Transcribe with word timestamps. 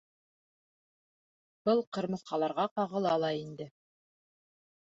Был 1.69 1.83
ҡырмыҫҡаларға 1.99 2.67
ҡағыла 2.81 3.15
ла 3.25 3.33
инде. 3.43 3.71